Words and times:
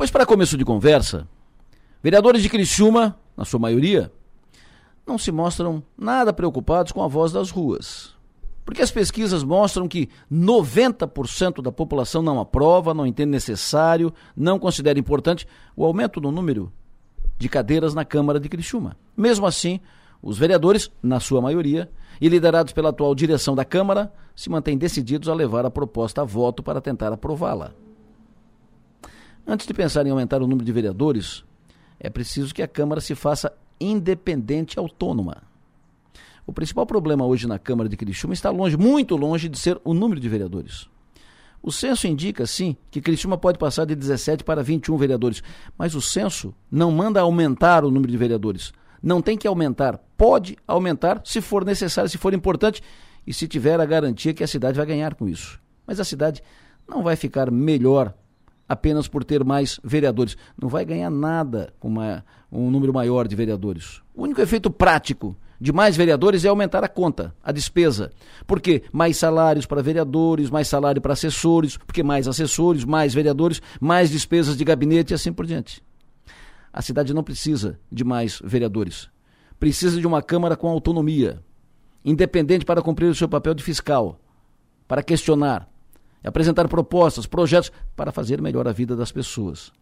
Pois, 0.00 0.10
para 0.10 0.24
começo 0.24 0.56
de 0.56 0.64
conversa, 0.64 1.28
vereadores 2.02 2.40
de 2.40 2.48
Criciúma, 2.48 3.18
na 3.36 3.44
sua 3.44 3.60
maioria, 3.60 4.10
não 5.06 5.18
se 5.18 5.30
mostram 5.30 5.82
nada 5.94 6.32
preocupados 6.32 6.90
com 6.90 7.02
a 7.02 7.06
voz 7.06 7.32
das 7.32 7.50
ruas. 7.50 8.14
Porque 8.64 8.80
as 8.80 8.90
pesquisas 8.90 9.44
mostram 9.44 9.86
que 9.86 10.08
90% 10.32 11.60
da 11.60 11.70
população 11.70 12.22
não 12.22 12.40
aprova, 12.40 12.94
não 12.94 13.06
entende 13.06 13.30
necessário, 13.30 14.10
não 14.34 14.58
considera 14.58 14.98
importante 14.98 15.46
o 15.76 15.84
aumento 15.84 16.18
do 16.18 16.30
número 16.30 16.72
de 17.36 17.50
cadeiras 17.50 17.92
na 17.92 18.02
Câmara 18.02 18.40
de 18.40 18.48
Criciúma. 18.48 18.96
Mesmo 19.14 19.44
assim, 19.44 19.80
os 20.22 20.38
vereadores, 20.38 20.90
na 21.02 21.20
sua 21.20 21.42
maioria, 21.42 21.90
e 22.18 22.26
liderados 22.26 22.72
pela 22.72 22.88
atual 22.88 23.14
direção 23.14 23.54
da 23.54 23.66
Câmara, 23.66 24.10
se 24.34 24.48
mantêm 24.48 24.78
decididos 24.78 25.28
a 25.28 25.34
levar 25.34 25.66
a 25.66 25.70
proposta 25.70 26.22
a 26.22 26.24
voto 26.24 26.62
para 26.62 26.80
tentar 26.80 27.12
aprová-la. 27.12 27.74
Antes 29.50 29.66
de 29.66 29.74
pensar 29.74 30.06
em 30.06 30.10
aumentar 30.10 30.40
o 30.40 30.46
número 30.46 30.64
de 30.64 30.70
vereadores, 30.70 31.42
é 31.98 32.08
preciso 32.08 32.54
que 32.54 32.62
a 32.62 32.68
Câmara 32.68 33.00
se 33.00 33.16
faça 33.16 33.52
independente 33.80 34.74
e 34.74 34.78
autônoma. 34.78 35.42
O 36.46 36.52
principal 36.52 36.86
problema 36.86 37.26
hoje 37.26 37.48
na 37.48 37.58
Câmara 37.58 37.88
de 37.88 37.96
Criciúma 37.96 38.32
está 38.32 38.48
longe, 38.48 38.76
muito 38.76 39.16
longe 39.16 39.48
de 39.48 39.58
ser 39.58 39.80
o 39.82 39.92
número 39.92 40.20
de 40.20 40.28
vereadores. 40.28 40.88
O 41.60 41.72
censo 41.72 42.06
indica, 42.06 42.46
sim, 42.46 42.76
que 42.92 43.00
Criciúma 43.00 43.36
pode 43.36 43.58
passar 43.58 43.86
de 43.86 43.96
17 43.96 44.44
para 44.44 44.62
21 44.62 44.96
vereadores, 44.96 45.42
mas 45.76 45.96
o 45.96 46.00
censo 46.00 46.54
não 46.70 46.92
manda 46.92 47.20
aumentar 47.20 47.84
o 47.84 47.90
número 47.90 48.12
de 48.12 48.16
vereadores. 48.16 48.72
Não 49.02 49.20
tem 49.20 49.36
que 49.36 49.48
aumentar, 49.48 49.98
pode 50.16 50.56
aumentar 50.64 51.22
se 51.24 51.40
for 51.40 51.64
necessário, 51.64 52.08
se 52.08 52.18
for 52.18 52.32
importante 52.32 52.80
e 53.26 53.34
se 53.34 53.48
tiver 53.48 53.80
a 53.80 53.84
garantia 53.84 54.32
que 54.32 54.44
a 54.44 54.48
cidade 54.48 54.76
vai 54.76 54.86
ganhar 54.86 55.16
com 55.16 55.28
isso. 55.28 55.60
Mas 55.84 55.98
a 55.98 56.04
cidade 56.04 56.40
não 56.88 57.02
vai 57.02 57.16
ficar 57.16 57.50
melhor 57.50 58.14
apenas 58.70 59.08
por 59.08 59.24
ter 59.24 59.42
mais 59.42 59.80
vereadores. 59.82 60.36
Não 60.56 60.68
vai 60.68 60.84
ganhar 60.84 61.10
nada 61.10 61.74
com 61.80 61.88
uma, 61.88 62.24
um 62.52 62.70
número 62.70 62.94
maior 62.94 63.26
de 63.26 63.34
vereadores. 63.34 64.00
O 64.14 64.22
único 64.22 64.40
efeito 64.40 64.70
prático 64.70 65.36
de 65.60 65.72
mais 65.72 65.96
vereadores 65.96 66.44
é 66.44 66.48
aumentar 66.48 66.84
a 66.84 66.88
conta, 66.88 67.34
a 67.42 67.50
despesa. 67.50 68.12
Porque 68.46 68.84
mais 68.92 69.16
salários 69.16 69.66
para 69.66 69.82
vereadores, 69.82 70.50
mais 70.50 70.68
salário 70.68 71.02
para 71.02 71.14
assessores, 71.14 71.76
porque 71.78 72.04
mais 72.04 72.28
assessores, 72.28 72.84
mais 72.84 73.12
vereadores, 73.12 73.60
mais 73.80 74.08
despesas 74.08 74.56
de 74.56 74.64
gabinete 74.64 75.10
e 75.10 75.14
assim 75.14 75.32
por 75.32 75.46
diante. 75.46 75.82
A 76.72 76.80
cidade 76.80 77.12
não 77.12 77.24
precisa 77.24 77.76
de 77.90 78.04
mais 78.04 78.40
vereadores. 78.44 79.10
Precisa 79.58 80.00
de 80.00 80.06
uma 80.06 80.22
Câmara 80.22 80.56
com 80.56 80.68
autonomia, 80.68 81.42
independente 82.04 82.64
para 82.64 82.80
cumprir 82.80 83.06
o 83.06 83.16
seu 83.16 83.28
papel 83.28 83.52
de 83.52 83.64
fiscal, 83.64 84.20
para 84.86 85.02
questionar, 85.02 85.68
apresentar 86.28 86.68
propostas, 86.68 87.26
projetos 87.26 87.72
para 87.96 88.12
fazer 88.12 88.40
melhor 88.40 88.68
a 88.68 88.72
vida 88.72 88.94
das 88.94 89.12
pessoas. 89.12 89.72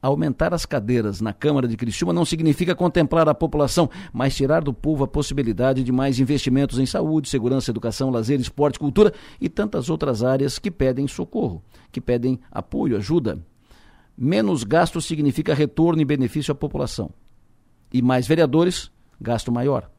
Aumentar 0.00 0.52
as 0.52 0.66
cadeiras 0.66 1.20
na 1.20 1.32
Câmara 1.32 1.66
de 1.66 1.76
Criciúma 1.76 2.12
não 2.12 2.24
significa 2.24 2.74
contemplar 2.74 3.28
a 3.28 3.34
população, 3.34 3.88
mas 4.12 4.36
tirar 4.36 4.62
do 4.62 4.72
povo 4.72 5.04
a 5.04 5.08
possibilidade 5.08 5.82
de 5.82 5.90
mais 5.90 6.20
investimentos 6.20 6.78
em 6.78 6.84
saúde, 6.84 7.28
segurança, 7.28 7.70
educação, 7.70 8.10
lazer, 8.10 8.38
esporte, 8.38 8.78
cultura 8.78 9.12
e 9.40 9.48
tantas 9.48 9.88
outras 9.88 10.22
áreas 10.22 10.58
que 10.58 10.70
pedem 10.70 11.08
socorro, 11.08 11.62
que 11.90 12.00
pedem 12.00 12.38
apoio, 12.50 12.96
ajuda. 12.96 13.38
Menos 14.16 14.64
gasto 14.64 15.00
significa 15.00 15.54
retorno 15.54 16.00
e 16.00 16.04
benefício 16.04 16.52
à 16.52 16.54
população. 16.54 17.10
E 17.92 18.02
mais 18.02 18.26
vereadores, 18.26 18.90
gasto 19.20 19.50
maior. 19.50 19.90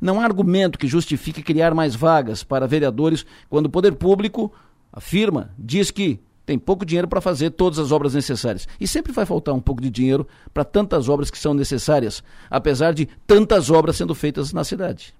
Não 0.00 0.20
há 0.20 0.24
argumento 0.24 0.78
que 0.78 0.86
justifique 0.86 1.42
criar 1.42 1.74
mais 1.74 1.96
vagas 1.96 2.44
para 2.44 2.66
vereadores 2.66 3.26
quando 3.50 3.66
o 3.66 3.70
poder 3.70 3.96
público 3.96 4.52
afirma, 4.92 5.50
diz 5.58 5.90
que 5.90 6.20
tem 6.44 6.58
pouco 6.58 6.84
dinheiro 6.84 7.08
para 7.08 7.20
fazer 7.20 7.50
todas 7.50 7.78
as 7.78 7.92
obras 7.92 8.14
necessárias. 8.14 8.66
E 8.80 8.86
sempre 8.86 9.12
vai 9.12 9.24
faltar 9.24 9.54
um 9.54 9.60
pouco 9.60 9.80
de 9.80 9.90
dinheiro 9.90 10.26
para 10.52 10.64
tantas 10.64 11.08
obras 11.08 11.30
que 11.30 11.38
são 11.38 11.54
necessárias, 11.54 12.22
apesar 12.50 12.92
de 12.92 13.06
tantas 13.26 13.70
obras 13.70 13.96
sendo 13.96 14.14
feitas 14.14 14.52
na 14.52 14.64
cidade. 14.64 15.14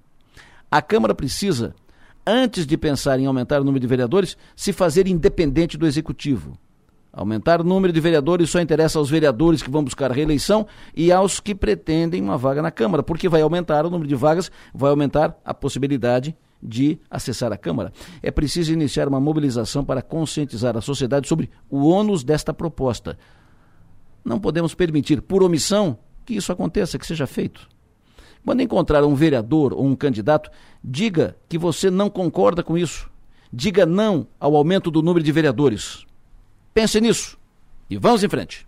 A 0.71 0.83
Câmara 0.83 1.15
precisa, 1.15 1.75
antes 2.27 2.67
de 2.67 2.77
pensar 2.77 3.19
em 3.21 3.27
aumentar 3.27 3.61
o 3.61 3.65
número 3.65 3.81
de 3.81 3.87
vereadores, 3.87 4.37
se 4.57 4.73
fazer 4.73 5.07
independente 5.07 5.79
do 5.79 5.87
Executivo. 5.87 6.59
Aumentar 7.13 7.61
o 7.61 7.65
número 7.65 7.93
de 7.93 8.01
vereadores 8.01 8.49
só 8.49 8.59
interessa 8.59 8.99
aos 8.99 9.11
vereadores 9.11 9.63
que 9.63 9.71
vão 9.71 9.85
buscar 9.85 10.11
reeleição 10.11 10.67
e 10.97 11.13
aos 11.13 11.41
que 11.41 11.55
pretendem 11.55 12.23
uma 12.23 12.39
vaga 12.39 12.63
na 12.63 12.71
Câmara, 12.71 13.03
porque 13.03 13.29
vai 13.29 13.43
aumentar 13.43 13.85
o 13.85 13.91
número 13.91 14.09
de 14.09 14.15
vagas, 14.15 14.51
vai 14.75 14.91
aumentar 14.91 15.39
a 15.45 15.53
possibilidade 15.53 16.35
de 16.63 16.99
acessar 17.11 17.53
a 17.53 17.57
Câmara. 17.57 17.93
É 18.23 18.31
preciso 18.31 18.73
iniciar 18.73 19.09
uma 19.09 19.21
mobilização 19.21 19.85
para 19.85 20.01
conscientizar 20.01 20.77
a 20.77 20.81
sociedade 20.81 21.27
sobre 21.27 21.51
o 21.69 21.89
ônus 21.89 22.23
desta 22.23 22.55
proposta. 22.55 23.19
Não 24.25 24.39
podemos 24.39 24.75
permitir, 24.75 25.21
por 25.21 25.43
omissão, 25.43 25.99
que 26.25 26.35
isso 26.35 26.53
aconteça, 26.53 26.99
que 26.99 27.07
seja 27.07 27.27
feito. 27.27 27.69
Quando 28.45 28.61
encontrar 28.61 29.05
um 29.05 29.15
vereador 29.15 29.73
ou 29.73 29.85
um 29.85 29.97
candidato, 29.97 30.51
diga 30.83 31.37
que 31.49 31.59
você 31.59 31.91
não 31.91 32.09
concorda 32.09 32.63
com 32.63 32.77
isso. 32.77 33.11
Diga 33.53 33.85
não 33.85 34.27
ao 34.39 34.57
aumento 34.57 34.91
do 34.91 35.03
número 35.03 35.25
de 35.25 35.33
vereadores. 35.33 36.05
Pense 36.73 37.01
nisso 37.01 37.39
e 37.91 37.97
vamos 37.99 38.25
em 38.25 38.29
frente. 38.29 38.67